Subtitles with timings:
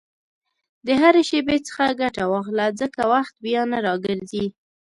[0.85, 4.45] د هرې شېبې څخه ګټه واخله، ځکه وخت بیا نه راګرځي.